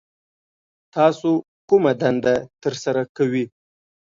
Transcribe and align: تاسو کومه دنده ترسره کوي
تاسو 0.95 1.31
کومه 1.69 1.91
دنده 2.01 2.35
ترسره 2.63 3.03
کوي 3.17 3.45